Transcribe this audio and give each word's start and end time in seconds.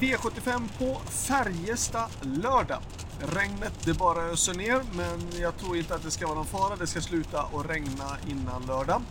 V75 0.00 0.68
på 0.78 1.00
Färjestad 1.10 2.10
lördag. 2.22 2.82
Regnet 3.20 3.72
det 3.84 3.94
bara 3.94 4.22
öser 4.22 4.54
ner, 4.54 4.82
men 4.92 5.40
jag 5.40 5.58
tror 5.58 5.76
inte 5.76 5.94
att 5.94 6.02
det 6.02 6.10
ska 6.10 6.26
vara 6.26 6.36
någon 6.36 6.46
fara. 6.46 6.76
Det 6.76 6.86
ska 6.86 7.00
sluta 7.00 7.40
att 7.40 7.70
regna 7.70 8.16
innan 8.28 8.66
lördag. 8.66 9.02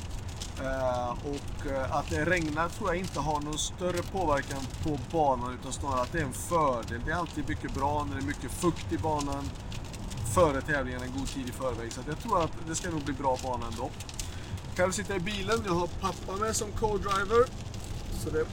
Eh, 0.61 1.09
och 1.09 1.71
eh, 1.71 1.95
att 1.95 2.09
det 2.09 2.25
regnar 2.25 2.69
tror 2.69 2.89
jag 2.89 2.97
inte 2.97 3.19
har 3.19 3.41
någon 3.41 3.57
större 3.57 4.03
påverkan 4.11 4.59
på 4.83 4.99
banan 5.11 5.57
utan 5.61 5.73
snarare 5.73 6.01
att 6.01 6.11
det 6.11 6.19
är 6.19 6.23
en 6.23 6.33
fördel. 6.33 7.01
Det 7.05 7.11
är 7.11 7.15
alltid 7.15 7.49
mycket 7.49 7.73
bra 7.73 8.05
när 8.09 8.15
det 8.15 8.21
är 8.21 8.27
mycket 8.27 8.51
fukt 8.51 8.93
i 8.93 8.97
banan 8.97 9.49
före 10.35 10.61
tävlingen 10.61 11.01
en 11.01 11.13
god 11.17 11.27
tid 11.27 11.49
i 11.49 11.51
förväg. 11.51 11.93
Så 11.93 12.01
jag 12.07 12.19
tror 12.19 12.43
att 12.43 12.51
det 12.67 12.75
ska 12.75 12.89
nog 12.89 13.01
bli 13.01 13.13
bra 13.13 13.37
bana 13.43 13.67
ändå. 13.67 13.89
Själv 14.77 14.91
sitter 14.91 15.13
jag 15.13 15.21
i 15.21 15.25
bilen. 15.25 15.63
Jag 15.65 15.73
har 15.73 15.87
pappa 15.87 16.35
med 16.39 16.55
som 16.55 16.71
co-driver. 16.71 17.45
Så 18.23 18.29
det 18.29 18.45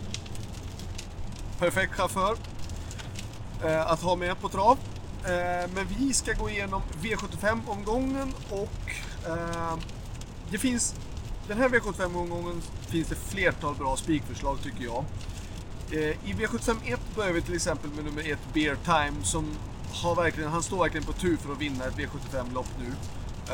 perfekt 1.63 1.95
chaufför 1.95 2.37
eh, 3.65 3.91
att 3.91 4.03
ha 4.03 4.17
med 4.17 4.41
på 4.41 4.49
trav. 4.49 4.79
Eh, 5.25 5.71
men 5.75 5.87
vi 5.99 6.13
ska 6.13 6.33
gå 6.33 6.51
igenom 6.51 6.83
V75-omgången 7.03 8.35
och 8.51 8.93
eh, 9.27 9.77
det 10.51 10.59
finns 10.59 10.95
den 11.49 11.59
här 11.59 11.69
V75-omgången 11.69 12.63
finns 12.87 13.09
det 13.09 13.15
flertal 13.15 13.75
bra 13.75 13.97
spikförslag 13.97 14.59
tycker 14.63 14.85
jag. 14.85 15.05
Eh, 15.91 16.31
I 16.31 16.35
V75 16.39 16.77
1 16.93 17.01
börjar 17.17 17.33
vi 17.33 17.43
till 17.43 17.55
exempel 17.55 17.91
med 17.91 18.05
nummer 18.05 18.33
1 18.33 18.39
Beer 18.53 18.77
Time 18.85 19.25
som 19.25 19.57
har 19.93 20.15
verkligen, 20.15 20.51
han 20.51 20.63
står 20.63 20.79
verkligen 20.79 21.07
på 21.07 21.13
tur 21.13 21.37
för 21.37 21.53
att 21.53 21.59
vinna 21.61 21.85
ett 21.85 21.97
V75-lopp 21.97 22.69
nu. 22.79 22.93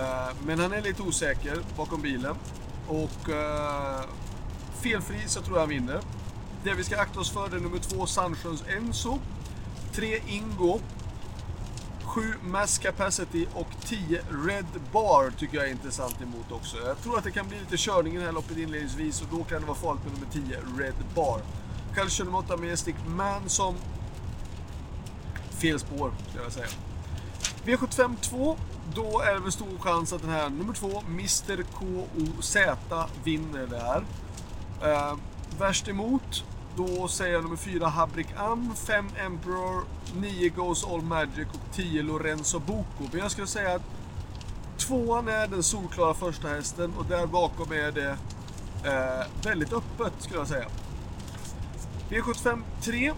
Eh, 0.01 0.29
men 0.47 0.59
han 0.59 0.73
är 0.73 0.83
lite 0.83 1.03
osäker 1.03 1.59
bakom 1.77 2.03
bilen. 2.03 2.35
Och 2.89 3.31
eh, 3.31 4.01
felfri 4.83 5.19
så 5.27 5.41
tror 5.41 5.57
jag 5.57 5.63
han 5.63 5.69
vinner. 5.69 6.01
Det 6.69 6.75
vi 6.75 6.85
ska 6.85 7.01
akta 7.01 7.21
oss 7.21 7.31
för 7.31 7.57
är 7.57 7.61
nummer 7.61 7.79
2 7.79 8.07
Sandsjöns 8.07 8.65
Enzo. 8.77 9.19
3 9.93 10.21
Ingo. 10.29 10.81
7 12.05 12.35
Mass 12.43 12.79
Capacity 12.79 13.47
och 13.55 13.67
10 13.81 14.21
Red 14.47 14.67
Bar 14.93 15.33
tycker 15.39 15.57
jag 15.57 15.67
är 15.67 15.71
intressant 15.71 16.23
emot 16.23 16.53
också. 16.53 16.77
Jag 16.87 17.03
tror 17.03 17.19
att 17.19 17.25
det 17.25 17.31
kan 17.31 17.49
bli 17.49 17.59
lite 17.59 17.77
körning 17.77 18.15
i 18.15 18.19
det 18.19 18.25
här 18.25 18.33
loppet 18.33 18.57
inledningsvis 18.57 19.23
och 19.23 19.27
då 19.31 19.45
kan 19.45 19.61
det 19.61 19.67
vara 19.67 19.79
farligt 19.79 20.05
med 20.05 20.13
nummer 20.13 20.33
10 20.33 20.85
Red 20.85 20.95
Bar. 21.15 21.41
Kanske 21.95 22.25
nummer 22.25 22.39
8 22.39 22.57
Majestic 22.57 22.95
Man 23.07 23.49
som 23.49 23.75
fel 25.51 25.79
spår, 25.79 26.13
skulle 26.29 26.45
jag 26.45 26.53
säga. 26.53 26.69
V75 27.65 28.17
2, 28.21 28.57
då 28.95 29.21
är 29.21 29.35
det 29.35 29.41
väl 29.41 29.53
stor 29.53 29.79
chans 29.79 30.13
att 30.13 30.23
den 30.23 30.31
här 30.31 30.51
nummer 30.51 30.73
2, 30.73 31.03
Mr 31.07 31.63
KOZ, 31.63 32.57
vinner 33.25 33.67
det 33.67 33.79
här. 33.79 34.05
Eh, 34.83 35.17
värst 35.59 35.89
emot, 35.89 36.45
då 36.79 37.09
säger 37.09 37.35
jag 37.35 37.43
nummer 37.43 37.57
4 37.57 37.87
Habrik 37.87 38.27
Am, 38.37 38.75
5 38.77 39.07
Emperor, 39.17 39.85
9 40.17 40.49
Goes 40.49 40.85
All 40.85 41.03
Magic 41.03 41.49
och 41.53 41.75
10 41.75 42.03
Lorenzo 42.03 42.59
Boko. 42.59 43.09
Men 43.13 43.21
jag 43.21 43.31
skulle 43.31 43.47
säga 43.47 43.75
att 43.75 43.83
tvåan 44.77 45.29
är 45.29 45.49
den 45.49 45.63
solklara 45.63 46.15
första 46.15 46.49
hästen 46.49 46.93
och 46.99 47.05
där 47.05 47.27
bakom 47.27 47.73
är 47.73 47.93
det 47.93 48.17
eh, 48.85 49.27
väldigt 49.45 49.73
öppet 49.73 50.13
skulle 50.19 50.39
jag 50.39 50.49
säga. 50.49 50.67
V75 52.11 52.63
3 52.81 53.13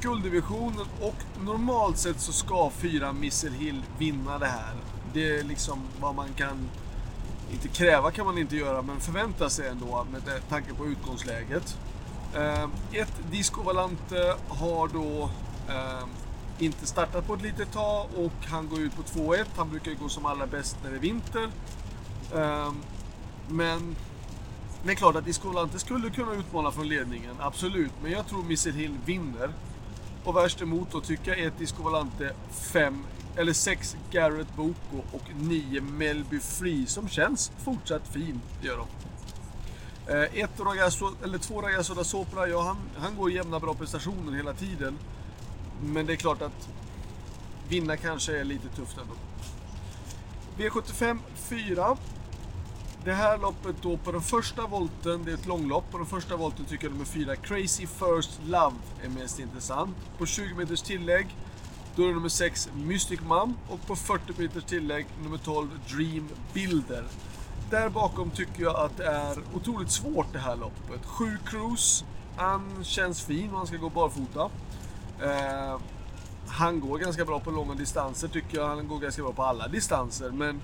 gulddivisionen 0.00 0.86
och 1.00 1.44
normalt 1.44 1.98
sett 1.98 2.20
så 2.20 2.32
ska 2.32 2.70
4 2.70 3.12
Missile 3.12 3.56
Hill 3.56 3.82
vinna 3.98 4.38
det 4.38 4.46
här. 4.46 4.74
Det 5.12 5.38
är 5.38 5.44
liksom 5.44 5.78
vad 6.00 6.14
man 6.14 6.28
kan, 6.36 6.68
inte 7.52 7.68
kräva 7.68 8.10
kan 8.10 8.26
man 8.26 8.38
inte 8.38 8.56
göra, 8.56 8.82
men 8.82 9.00
förvänta 9.00 9.50
sig 9.50 9.68
ändå 9.68 10.06
med 10.12 10.48
tanke 10.48 10.74
på 10.74 10.86
utgångsläget. 10.86 11.76
Eh, 12.34 12.64
ett 12.92 13.12
Disco 13.30 13.62
Valante 13.62 14.34
har 14.48 14.88
då 14.88 15.30
eh, 15.68 16.04
inte 16.58 16.86
startat 16.86 17.26
på 17.26 17.34
ett 17.34 17.42
litet 17.42 17.72
tag 17.72 18.06
och 18.16 18.46
han 18.46 18.68
går 18.68 18.80
ut 18.80 18.96
på 18.96 19.02
2-1. 19.02 19.44
Han 19.56 19.70
brukar 19.70 19.90
ju 19.90 19.96
gå 19.96 20.08
som 20.08 20.26
allra 20.26 20.46
bäst 20.46 20.76
när 20.82 20.90
det 20.90 20.96
är 20.96 21.00
vinter. 21.00 21.50
Eh, 22.34 22.72
men 23.48 23.96
det 24.84 24.90
är 24.92 24.96
klart 24.96 25.16
att 25.16 25.24
Disco 25.24 25.48
Valante 25.48 25.78
skulle 25.78 26.10
kunna 26.10 26.32
utmana 26.32 26.70
från 26.70 26.88
ledningen, 26.88 27.36
absolut. 27.40 27.92
Men 28.02 28.12
jag 28.12 28.26
tror 28.26 28.42
Missile 28.42 28.78
Hill 28.78 28.96
vinner. 29.04 29.50
Och 30.24 30.36
värst 30.36 30.62
emot 30.62 30.88
då 30.92 31.00
tycker 31.00 31.30
jag 31.30 31.40
är 31.40 31.52
Disco 31.58 31.82
Valante 31.82 32.32
5 32.50 33.04
eller 33.36 33.52
6 33.52 33.96
Garrett 34.10 34.56
Boko 34.56 35.02
och 35.12 35.22
9 35.40 35.80
Melby 35.80 36.40
Free 36.40 36.86
som 36.86 37.08
känns 37.08 37.52
fortsatt 37.64 38.08
fin. 38.08 38.40
Det 38.60 38.66
gör 38.66 38.76
de. 38.76 38.86
Eh, 40.08 40.42
ett 40.42 40.60
ragazzo, 40.60 41.10
eller 41.24 41.38
två 41.38 41.62
Ragazzo 41.62 41.94
da 41.94 42.04
Sopra, 42.04 42.48
ja 42.48 42.62
han, 42.62 42.76
han 42.96 43.16
går 43.16 43.30
jämna 43.30 43.60
bra 43.60 43.74
prestationer 43.74 44.32
hela 44.32 44.52
tiden. 44.52 44.98
Men 45.82 46.06
det 46.06 46.12
är 46.12 46.16
klart 46.16 46.42
att 46.42 46.68
vinna 47.68 47.96
kanske 47.96 48.40
är 48.40 48.44
lite 48.44 48.68
tufft 48.68 48.98
ändå. 48.98 49.14
V75 50.56 51.18
4. 51.36 51.96
Det 53.04 53.12
här 53.12 53.38
loppet 53.38 53.76
då 53.82 53.96
på 53.96 54.12
den 54.12 54.22
första 54.22 54.66
volten, 54.66 55.24
det 55.24 55.30
är 55.30 55.34
ett 55.34 55.46
långlopp. 55.46 55.90
På 55.90 55.98
den 55.98 56.06
första 56.06 56.36
volten 56.36 56.64
tycker 56.64 56.84
jag 56.84 56.92
nummer 56.92 57.04
4 57.04 57.36
Crazy 57.36 57.86
First 57.86 58.40
Love 58.46 58.76
är 59.04 59.08
mest 59.08 59.38
intressant. 59.38 59.96
På 60.18 60.26
20 60.26 60.54
meters 60.54 60.82
tillägg 60.82 61.26
då 61.96 62.02
är 62.02 62.08
det 62.08 62.14
nummer 62.14 62.28
6 62.28 62.68
Mystic 62.74 63.20
Mum 63.20 63.54
och 63.68 63.86
på 63.86 63.96
40 63.96 64.32
meters 64.36 64.64
tillägg 64.64 65.06
nummer 65.22 65.38
12 65.38 65.68
Dream 65.88 66.28
Builder. 66.54 67.04
Där 67.70 67.88
bakom 67.88 68.30
tycker 68.30 68.62
jag 68.62 68.76
att 68.76 68.96
det 68.96 69.06
är 69.06 69.38
otroligt 69.54 69.90
svårt 69.90 70.32
det 70.32 70.38
här 70.38 70.56
loppet. 70.56 71.06
Sju 71.06 71.38
Cruise, 71.44 72.04
han 72.36 72.84
känns 72.84 73.22
fin 73.22 73.50
och 73.50 73.58
han 73.58 73.66
ska 73.66 73.76
gå 73.76 73.88
barfota. 73.88 74.50
Eh, 75.22 75.80
han 76.48 76.80
går 76.80 76.98
ganska 76.98 77.24
bra 77.24 77.40
på 77.40 77.50
långa 77.50 77.74
distanser 77.74 78.28
tycker 78.28 78.58
jag. 78.58 78.68
Han 78.68 78.88
går 78.88 78.98
ganska 78.98 79.22
bra 79.22 79.32
på 79.32 79.42
alla 79.42 79.68
distanser. 79.68 80.30
Men, 80.30 80.62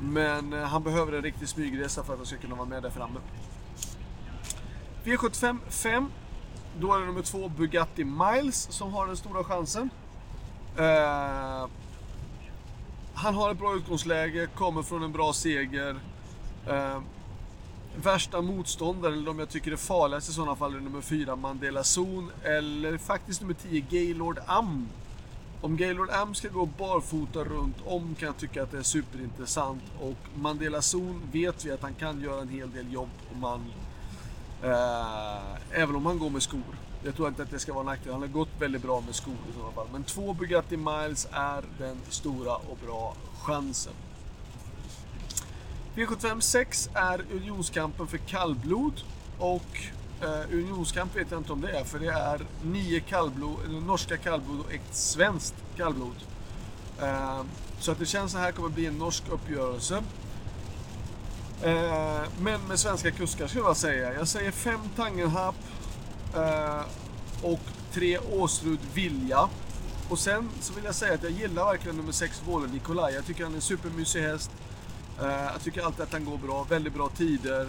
men 0.00 0.52
eh, 0.52 0.62
han 0.62 0.82
behöver 0.82 1.12
en 1.12 1.22
riktig 1.22 1.48
smygresa 1.48 2.04
för 2.04 2.12
att 2.12 2.18
han 2.18 2.26
ska 2.26 2.36
kunna 2.36 2.54
vara 2.54 2.68
med 2.68 2.82
där 2.82 2.90
framme. 2.90 3.20
V75 5.04 5.58
5. 5.68 6.10
Då 6.80 6.94
är 6.94 7.00
det 7.00 7.06
nummer 7.06 7.22
2 7.22 7.48
Bugatti 7.48 8.04
Miles 8.04 8.72
som 8.72 8.92
har 8.92 9.06
den 9.06 9.16
stora 9.16 9.44
chansen. 9.44 9.90
Eh, 10.76 11.66
han 13.14 13.34
har 13.34 13.50
ett 13.50 13.58
bra 13.58 13.74
utgångsläge, 13.74 14.46
kommer 14.54 14.82
från 14.82 15.02
en 15.02 15.12
bra 15.12 15.32
seger. 15.32 16.00
Eh, 16.66 17.00
värsta 18.02 18.42
motståndaren, 18.42 19.14
eller 19.14 19.26
de 19.26 19.38
jag 19.38 19.48
tycker 19.48 19.72
är 19.72 19.76
farligast 19.76 20.28
i 20.28 20.32
sådana 20.32 20.56
fall, 20.56 20.74
är 20.74 20.80
nummer 20.80 21.00
4 21.00 21.36
Mandela 21.36 21.84
Zon 21.84 22.30
eller 22.42 22.98
faktiskt 22.98 23.40
nummer 23.40 23.54
10 23.54 23.80
Gaylord 23.80 24.38
Am. 24.46 24.88
Om 25.60 25.76
Gaylord 25.76 26.10
Am 26.10 26.34
ska 26.34 26.48
gå 26.48 26.66
barfota 26.66 27.44
runt 27.44 27.76
om 27.84 28.14
kan 28.14 28.26
jag 28.26 28.36
tycka 28.36 28.62
att 28.62 28.70
det 28.70 28.78
är 28.78 28.82
superintressant 28.82 29.82
och 30.00 30.40
Mandela 30.40 30.82
Zon 30.82 31.22
vet 31.32 31.64
vi 31.64 31.70
att 31.70 31.82
han 31.82 31.94
kan 31.94 32.20
göra 32.20 32.40
en 32.40 32.48
hel 32.48 32.72
del 32.72 32.92
jobb 32.92 33.10
om 33.34 33.40
man 33.40 33.60
eh, 34.62 35.80
även 35.82 35.96
om 35.96 36.06
han 36.06 36.18
går 36.18 36.30
med 36.30 36.42
skor. 36.42 36.78
Jag 37.04 37.16
tror 37.16 37.28
inte 37.28 37.42
att 37.42 37.50
det 37.50 37.58
ska 37.58 37.72
vara 37.72 37.80
en 37.80 37.86
nackdel. 37.86 38.12
Han 38.12 38.20
har 38.20 38.28
gått 38.28 38.48
väldigt 38.58 38.82
bra 38.82 39.00
med 39.00 39.14
skor 39.14 39.34
i 39.50 39.52
sådana 39.54 39.72
fall. 39.72 39.86
Men 39.92 40.04
två 40.04 40.32
Bugatti 40.32 40.76
Miles 40.76 41.28
är 41.32 41.64
den 41.78 41.96
stora 42.08 42.56
och 42.56 42.78
bra 42.86 43.14
chansen. 43.42 43.92
V75 45.96 46.40
6 46.40 46.90
är 46.94 47.24
unionskampen 47.32 48.06
för 48.06 48.18
kallblod. 48.18 49.02
Och 49.38 49.78
eh, 50.22 50.52
unionskamp 50.52 51.16
vet 51.16 51.30
jag 51.30 51.40
inte 51.40 51.52
om 51.52 51.60
det 51.60 51.78
är, 51.78 51.84
för 51.84 51.98
det 51.98 52.08
är 52.08 52.40
nio 52.64 53.00
kallblod, 53.00 53.82
norska 53.86 54.16
kallblod 54.16 54.60
och 54.60 54.72
ett 54.72 54.94
svenskt 54.94 55.54
kallblod. 55.76 56.16
Eh, 57.02 57.42
så 57.78 57.92
att 57.92 57.98
det 57.98 58.06
känns 58.06 58.32
så 58.32 58.38
här 58.38 58.52
kommer 58.52 58.68
bli 58.68 58.86
en 58.86 58.98
norsk 58.98 59.22
uppgörelse. 59.30 60.02
Eh, 61.62 62.22
men 62.38 62.60
med 62.68 62.78
svenska 62.78 63.10
kuskar 63.10 63.46
skulle 63.46 63.64
jag 63.64 63.76
säga. 63.76 64.14
Jag 64.14 64.28
säger 64.28 64.50
fem 64.50 64.80
Tangenhap 64.96 65.56
eh, 66.34 66.80
och 67.42 67.60
tre 67.92 68.18
Åsrud 68.18 68.80
Vilja. 68.94 69.48
Och 70.08 70.18
sen 70.18 70.48
så 70.60 70.72
vill 70.74 70.84
jag 70.84 70.94
säga 70.94 71.14
att 71.14 71.22
jag 71.22 71.32
gillar 71.32 71.64
verkligen 71.64 71.96
nummer 71.96 72.12
6 72.12 72.42
Våle 72.46 72.66
Nikolaj. 72.66 73.14
Jag 73.14 73.26
tycker 73.26 73.42
han 73.42 73.52
är 73.52 73.56
en 73.56 73.62
supermysig 73.62 74.22
häst. 74.22 74.50
Eh, 75.20 75.44
jag 75.52 75.60
tycker 75.62 75.82
alltid 75.82 76.02
att 76.02 76.12
han 76.12 76.24
går 76.24 76.38
bra, 76.38 76.66
väldigt 76.68 76.94
bra 76.94 77.08
tider. 77.08 77.68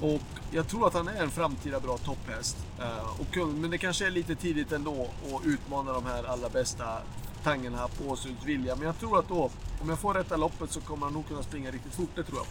Och 0.00 0.20
jag 0.50 0.68
tror 0.68 0.86
att 0.86 0.94
han 0.94 1.08
är 1.08 1.22
en 1.22 1.30
framtida 1.30 1.80
bra 1.80 1.98
topphäst. 1.98 2.56
Eh, 2.78 3.20
och, 3.20 3.48
men 3.48 3.70
det 3.70 3.78
kanske 3.78 4.06
är 4.06 4.10
lite 4.10 4.34
tidigt 4.34 4.72
ändå 4.72 5.08
att 5.34 5.46
utmana 5.46 5.92
de 5.92 6.06
här 6.06 6.24
allra 6.24 6.48
bästa 6.48 6.98
tangerna 7.44 7.88
på 7.88 8.10
Åsunds 8.10 8.44
vilja. 8.44 8.76
Men 8.76 8.86
jag 8.86 8.98
tror 8.98 9.18
att 9.18 9.28
då, 9.28 9.50
om 9.82 9.88
jag 9.88 9.98
får 9.98 10.14
rätta 10.14 10.36
loppet 10.36 10.70
så 10.72 10.80
kommer 10.80 11.06
han 11.06 11.12
nog 11.12 11.28
kunna 11.28 11.42
springa 11.42 11.70
riktigt 11.70 11.94
fort, 11.94 12.10
det 12.14 12.22
tror 12.22 12.38
jag. 12.38 12.46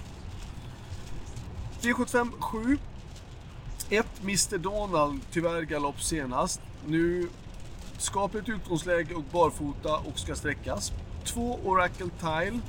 V75 1.82 2.32
7. 2.40 2.78
1 3.90 4.06
Mr 4.22 4.58
Donald, 4.58 5.22
tyvärr 5.32 5.62
galopp 5.62 6.02
senast. 6.02 6.62
Nu 6.88 7.30
skapligt 7.98 8.50
utgångsläge 8.50 9.16
och 9.16 9.24
barfota 9.32 9.98
och 9.98 10.20
ska 10.20 10.36
sträckas. 10.36 10.92
2 11.26 11.60
Oracle 11.64 12.10
Tile. 12.20 12.60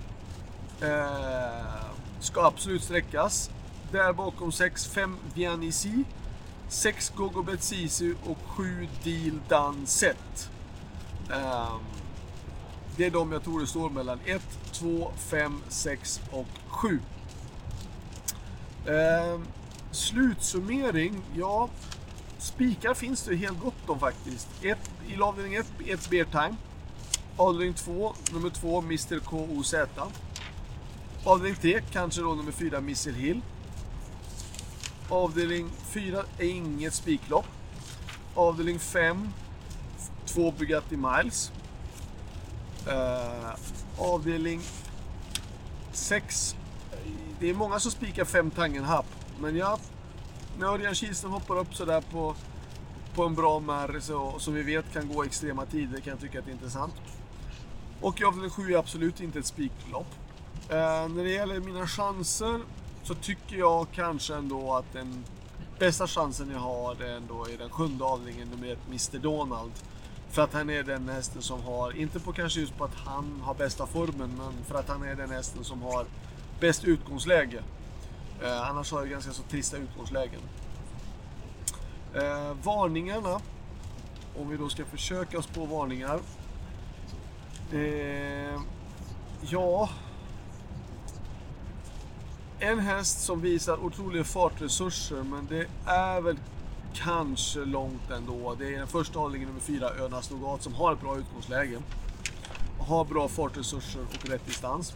Eh, 0.83 1.85
ska 2.21 2.47
absolut 2.47 2.85
sträckas. 2.85 3.51
Där 3.93 4.13
bakom 4.13 4.53
6, 4.53 4.87
5 4.87 5.17
Vianisi. 5.35 6.05
6 6.69 7.13
Gogo 7.17 7.43
Betsisu 7.43 8.15
och 8.25 8.39
7 8.47 8.89
Deal 9.05 9.41
Danset. 9.49 10.17
Set. 10.39 10.51
Det 12.97 13.07
är 13.07 13.11
de 13.11 13.33
jag 13.33 13.45
tror 13.45 13.61
det 13.61 13.67
står 13.67 13.91
mellan 13.91 14.19
1, 14.25 14.43
2, 14.73 15.13
5, 15.17 15.61
6 15.69 16.21
och 16.31 16.47
7. 16.69 17.01
Eh, 18.87 19.41
slutsummering, 19.91 21.23
ja. 21.37 21.69
Spikar 22.39 22.95
finns 22.95 23.23
det 23.23 23.37
helt 23.37 23.61
gott 23.61 23.89
om 23.89 23.99
faktiskt. 23.99 24.49
Ett, 24.63 24.91
I 25.09 25.21
avdelning 25.21 25.55
1, 25.55 25.67
1 25.87 26.11
Beer 26.11 26.25
Time. 26.25 26.57
Avdelning 27.37 27.75
2, 27.75 28.15
nummer 28.33 28.51
2, 28.51 28.79
Mr 28.79 29.19
KOZ. 29.19 29.75
Avdelning 31.25 31.57
3, 31.57 31.81
kanske 31.93 32.21
då 32.21 32.35
nummer 32.35 32.53
4, 32.53 32.81
Missile 32.81 33.19
Hill. 33.19 33.41
Avdelning 35.09 35.71
4 35.83 36.25
är 36.39 36.49
inget 36.49 36.95
spiklopp. 36.95 37.47
Avdelning 38.35 38.79
5, 38.79 39.29
2 40.27 40.53
Bugatti 40.59 40.97
Miles. 40.97 41.53
Uh, 42.89 43.55
avdelning 43.99 44.61
6, 45.93 46.57
det 47.41 47.51
är 47.51 47.55
många 47.55 47.81
som 47.81 47.91
spikar 47.91 48.25
5 48.25 48.51
Tangenhap. 48.51 49.07
Men 49.41 49.57
jag, 49.57 49.79
när 50.59 50.67
Örjan 50.67 50.95
Kihlström 50.95 51.33
hoppar 51.33 51.59
upp 51.59 51.75
sådär 51.75 52.01
på, 52.13 52.35
på 53.15 53.25
en 53.25 53.35
bra 53.35 53.61
märr 53.61 54.01
så, 54.01 54.39
som 54.39 54.55
vi 54.55 54.63
vet 54.63 54.93
kan 54.93 55.09
gå 55.09 55.25
extrema 55.25 55.67
tider 55.67 56.01
kan 56.01 56.11
jag 56.11 56.21
tycka 56.21 56.39
att 56.39 56.45
det 56.45 56.51
är 56.51 56.55
intressant. 56.55 56.95
Och 58.01 58.21
i 58.21 58.25
avdelning 58.25 58.51
7 58.51 58.73
är 58.73 58.79
absolut 58.79 59.21
inte 59.21 59.39
ett 59.39 59.47
spiklopp. 59.47 60.15
Eh, 60.69 61.09
när 61.09 61.25
det 61.25 61.31
gäller 61.31 61.61
mina 61.61 61.87
chanser 61.87 62.61
så 63.03 63.15
tycker 63.15 63.57
jag 63.57 63.87
kanske 63.93 64.35
ändå 64.35 64.75
att 64.75 64.93
den 64.93 65.25
bästa 65.79 66.07
chansen 66.07 66.51
jag 66.51 66.59
har 66.59 67.03
är 67.03 67.17
ändå 67.17 67.49
i 67.49 67.57
den 67.57 67.71
sjunde 67.71 68.05
avdelningen, 68.05 68.49
nummer 68.49 68.73
ett, 68.73 68.87
Mr 68.89 69.19
Donald. 69.19 69.73
För 70.31 70.43
att 70.43 70.53
han 70.53 70.71
är 70.71 70.83
den 70.83 71.09
hästen 71.09 71.43
som 71.43 71.63
har, 71.63 71.97
inte 71.97 72.21
på 72.21 72.33
kanske 72.33 72.61
just 72.61 72.77
på 72.77 72.85
att 72.85 72.95
han 72.95 73.41
har 73.45 73.55
bästa 73.55 73.87
formen, 73.87 74.31
men 74.39 74.65
för 74.65 74.75
att 74.75 74.89
han 74.89 75.03
är 75.03 75.15
den 75.15 75.31
hästen 75.31 75.65
som 75.65 75.83
har 75.83 76.07
bäst 76.61 76.85
utgångsläge. 76.85 77.63
Eh, 78.43 78.71
annars 78.71 78.93
har 78.93 79.01
jag 79.01 79.09
ganska 79.09 79.33
så 79.33 79.43
trista 79.43 79.77
utgångslägen. 79.77 80.41
Eh, 82.15 82.57
varningarna, 82.63 83.41
om 84.39 84.49
vi 84.49 84.57
då 84.57 84.69
ska 84.69 84.85
försöka 84.85 85.39
oss 85.39 85.47
på 85.47 85.65
varningar. 85.65 86.21
Eh, 87.73 88.61
ja, 89.41 89.89
en 92.61 92.79
häst 92.79 93.21
som 93.21 93.41
visar 93.41 93.85
otroliga 93.85 94.25
fartresurser, 94.25 95.23
men 95.23 95.47
det 95.47 95.67
är 95.87 96.21
väl 96.21 96.37
kanske 96.95 97.65
långt 97.65 98.11
ändå. 98.11 98.55
Det 98.59 98.75
är 98.75 98.79
den 98.79 98.89
första 98.89 99.19
avdelningen 99.19 99.49
nummer 99.49 99.61
fyra, 99.61 99.91
Önas 100.05 100.31
Nogat, 100.31 100.63
som 100.63 100.75
har 100.75 100.93
ett 100.93 101.01
bra 101.01 101.19
utgångsläge. 101.19 101.79
Har 102.79 103.05
bra 103.05 103.29
fartresurser 103.29 104.01
och 104.03 104.29
rätt 104.29 104.47
distans. 104.47 104.95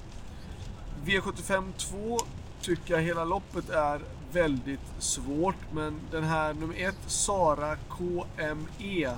V75 1.05 1.73
2 1.77 2.19
tycker 2.61 2.95
jag 2.95 3.03
hela 3.03 3.25
loppet 3.25 3.71
är 3.71 4.01
väldigt 4.33 4.81
svårt, 4.99 5.57
men 5.73 6.01
den 6.11 6.25
här 6.25 6.55
nummer 6.55 6.75
ett, 6.79 6.99
Sara 7.07 7.77
KME, 7.77 9.17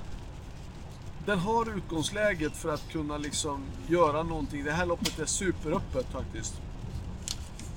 den 1.26 1.38
har 1.38 1.76
utgångsläget 1.76 2.56
för 2.56 2.74
att 2.74 2.88
kunna 2.88 3.18
liksom 3.18 3.60
göra 3.88 4.22
någonting. 4.22 4.64
Det 4.64 4.72
här 4.72 4.86
loppet 4.86 5.18
är 5.18 5.26
superöppet 5.26 6.06
faktiskt. 6.12 6.60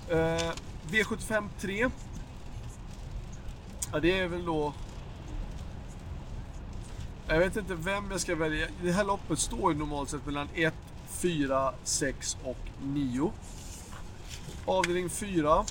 Eh, 0.10 0.52
V75 0.92 1.50
3. 1.60 1.90
Ja, 3.94 4.00
det 4.00 4.20
är 4.20 4.28
väl 4.28 4.46
då... 4.46 4.74
Jag 7.28 7.40
vet 7.40 7.58
inte 7.58 7.76
vem 7.76 8.12
jag 8.12 8.22
ska 8.22 8.36
välja. 8.36 8.68
Det 8.82 8.92
här 8.92 9.04
loppet 9.04 9.40
står 9.40 9.72
ju 9.74 9.80
normalt 9.80 10.10
sett 10.10 10.26
mellan 10.26 10.48
1, 10.54 10.74
4, 11.08 11.74
6 11.84 12.38
och 12.44 12.58
9. 12.82 13.32
Avdelning 14.66 15.10
4. 15.10 15.66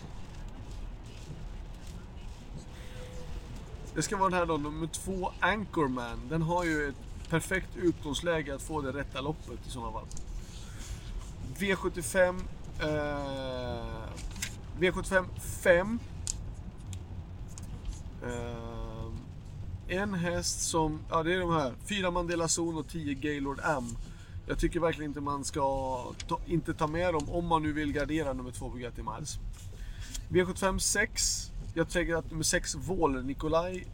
Det 3.94 4.02
ska 4.02 4.16
vara 4.16 4.30
den 4.30 4.38
här 4.38 4.46
då, 4.46 4.56
nummer 4.56 4.86
2, 4.86 5.32
Anchorman. 5.40 6.28
Den 6.28 6.42
har 6.42 6.64
ju 6.64 6.88
ett 6.88 7.28
perfekt 7.28 7.76
utgångsläge 7.76 8.54
att 8.54 8.62
få 8.62 8.80
det 8.80 8.92
rätta 8.92 9.20
loppet 9.20 9.66
i 9.66 9.70
sådana 9.70 9.92
fall. 9.92 10.06
V75 11.58 12.40
eh, 12.80 14.27
V75 14.78 15.24
5. 15.38 16.00
Uh, 18.22 18.30
eh, 19.88 20.02
en 20.02 20.14
häst 20.14 20.60
som, 20.60 21.00
ja 21.10 21.22
det 21.22 21.34
är 21.34 21.38
de 21.40 21.50
här, 21.50 21.74
4 21.84 22.10
Mandela 22.10 22.48
Zon 22.48 22.76
och 22.76 22.88
10 22.88 23.14
Gaylord 23.14 23.60
M. 23.64 23.84
Jag 24.46 24.58
tycker 24.58 24.80
verkligen 24.80 25.10
inte 25.10 25.20
man 25.20 25.44
ska 25.44 25.62
ta, 26.26 26.40
inte 26.46 26.74
ta 26.74 26.86
med 26.86 27.14
dem 27.14 27.28
om 27.28 27.46
man 27.46 27.62
nu 27.62 27.72
vill 27.72 27.92
gardera 27.92 28.32
nummer 28.32 28.50
2 28.50 28.68
Bugatti 28.68 29.02
Miles. 29.02 29.38
V75 30.28 30.78
6. 30.78 31.50
Jag 31.74 31.88
tänker 31.90 32.14
att 32.14 32.30
nummer 32.30 32.44
6 32.44 32.74
Våler 32.74 33.22
Nikolaj 33.22 33.86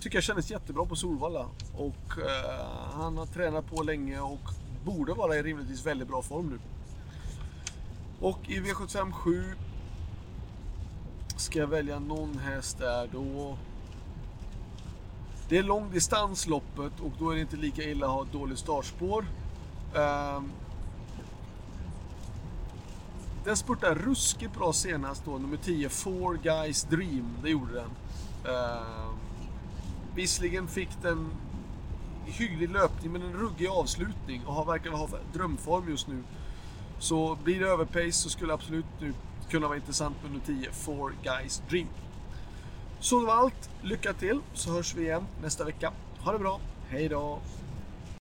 tycker 0.00 0.16
jag 0.16 0.24
kändes 0.24 0.50
jättebra 0.50 0.86
på 0.86 0.96
Solvalla. 0.96 1.46
Och 1.76 2.18
eh, 2.18 2.66
han 2.92 3.18
har 3.18 3.26
tränat 3.26 3.70
på 3.70 3.82
länge 3.82 4.20
och 4.20 4.50
borde 4.84 5.14
vara 5.14 5.36
i 5.36 5.42
rimligtvis 5.42 5.86
väldigt 5.86 6.08
bra 6.08 6.22
form 6.22 6.46
nu. 6.46 6.58
Och 8.20 8.38
i 8.48 8.60
V75 8.60 9.12
7 9.12 9.44
Ska 11.38 11.58
jag 11.58 11.66
välja 11.66 11.98
någon 11.98 12.38
häst 12.38 12.78
där 12.78 13.08
då... 13.12 13.56
Det 15.48 15.58
är 15.58 15.62
långdistansloppet 15.62 17.00
och 17.00 17.12
då 17.18 17.30
är 17.30 17.34
det 17.34 17.40
inte 17.40 17.56
lika 17.56 17.82
illa 17.82 18.06
att 18.06 18.12
ha 18.12 18.22
ett 18.22 18.32
dåligt 18.32 18.58
startspår. 18.58 19.26
Um, 19.94 20.52
den 23.44 23.56
spurtade 23.56 23.94
ruskigt 23.94 24.54
bra 24.54 24.72
senast 24.72 25.24
då, 25.24 25.38
nummer 25.38 25.56
10, 25.56 25.88
Four 25.88 26.38
Guys 26.42 26.82
Dream. 26.82 27.36
Det 27.42 27.50
gjorde 27.50 27.74
den. 27.74 27.90
Uh, 28.54 29.10
visserligen 30.14 30.68
fick 30.68 31.02
den 31.02 31.30
hygglig 32.26 32.70
löpning 32.70 33.12
men 33.12 33.22
en 33.22 33.32
ruggig 33.32 33.66
avslutning 33.66 34.42
och 34.46 34.54
har 34.54 34.64
verkar 34.64 34.90
ha 34.90 35.08
drömform 35.32 35.88
just 35.88 36.08
nu. 36.08 36.22
Så 36.98 37.38
blir 37.44 37.60
det 37.60 37.66
överpace 37.66 38.12
så 38.12 38.30
skulle 38.30 38.52
absolut 38.52 38.86
nu 39.00 39.12
kunna 39.50 39.66
vara 39.68 39.76
intressant 39.76 40.16
med 40.22 40.30
nummer 40.32 40.46
10, 40.46 40.72
Four 40.72 41.12
Guys 41.22 41.62
Dream. 41.70 41.88
Så 43.00 43.20
det 43.20 43.26
var 43.26 43.34
allt. 43.34 43.70
Lycka 43.82 44.12
till 44.12 44.40
så 44.54 44.72
hörs 44.72 44.94
vi 44.94 45.02
igen 45.02 45.26
nästa 45.42 45.64
vecka. 45.64 45.92
Ha 46.20 46.32
det 46.32 46.38
bra. 46.38 46.60
Hej 46.88 47.08
då! 47.08 47.40